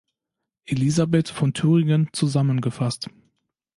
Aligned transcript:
Elisabeth 0.65 1.29
von 1.29 1.53
Thüringen 1.53 2.09
zusammengefasst. 2.11 3.11